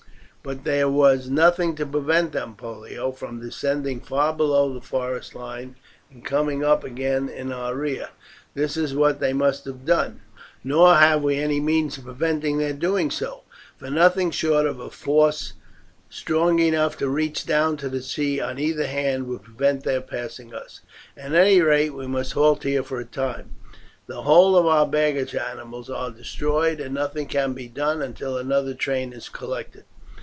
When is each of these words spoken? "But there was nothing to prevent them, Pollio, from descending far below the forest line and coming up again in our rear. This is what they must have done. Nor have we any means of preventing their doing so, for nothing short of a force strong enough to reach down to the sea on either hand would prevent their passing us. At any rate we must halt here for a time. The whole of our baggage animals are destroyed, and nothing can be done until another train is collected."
"But 0.43 0.63
there 0.63 0.89
was 0.89 1.29
nothing 1.29 1.75
to 1.75 1.85
prevent 1.85 2.31
them, 2.31 2.55
Pollio, 2.55 3.11
from 3.11 3.39
descending 3.41 3.99
far 3.99 4.33
below 4.33 4.73
the 4.73 4.81
forest 4.81 5.35
line 5.35 5.75
and 6.09 6.25
coming 6.25 6.63
up 6.63 6.83
again 6.83 7.29
in 7.29 7.51
our 7.51 7.75
rear. 7.75 8.09
This 8.55 8.75
is 8.75 8.95
what 8.95 9.19
they 9.19 9.33
must 9.33 9.65
have 9.65 9.85
done. 9.85 10.21
Nor 10.63 10.95
have 10.95 11.21
we 11.21 11.35
any 11.37 11.59
means 11.59 11.99
of 11.99 12.05
preventing 12.05 12.57
their 12.57 12.73
doing 12.73 13.11
so, 13.11 13.43
for 13.77 13.91
nothing 13.91 14.31
short 14.31 14.65
of 14.65 14.79
a 14.79 14.89
force 14.89 15.53
strong 16.09 16.57
enough 16.57 16.97
to 16.97 17.07
reach 17.07 17.45
down 17.45 17.77
to 17.77 17.87
the 17.87 18.01
sea 18.01 18.41
on 18.41 18.57
either 18.57 18.87
hand 18.87 19.27
would 19.27 19.43
prevent 19.43 19.83
their 19.83 20.01
passing 20.01 20.55
us. 20.55 20.79
At 21.15 21.35
any 21.35 21.61
rate 21.61 21.91
we 21.91 22.07
must 22.07 22.33
halt 22.33 22.63
here 22.63 22.81
for 22.81 22.99
a 22.99 23.05
time. 23.05 23.57
The 24.07 24.23
whole 24.23 24.57
of 24.57 24.65
our 24.65 24.87
baggage 24.87 25.35
animals 25.35 25.87
are 25.87 26.09
destroyed, 26.09 26.79
and 26.79 26.95
nothing 26.95 27.27
can 27.27 27.53
be 27.53 27.67
done 27.67 28.01
until 28.01 28.39
another 28.39 28.73
train 28.73 29.13
is 29.13 29.29
collected." 29.29 29.83